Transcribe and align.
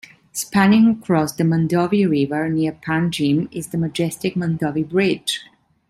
Spanning 0.33 0.89
across 0.89 1.31
the 1.33 1.43
Mandovi 1.43 2.09
River 2.09 2.49
near 2.49 2.71
Panjim 2.71 3.47
is 3.51 3.67
the 3.67 3.77
majestic 3.77 4.33
Mandovi 4.33 4.81
Bridge. 4.89 5.41